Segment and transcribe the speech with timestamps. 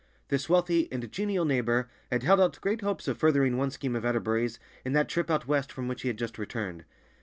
[0.29, 4.03] This wealthy and genial neighbor had held out great hopes of furthering one scheme of
[4.03, 6.85] Atterbury's in that trip out West from which he had just returned.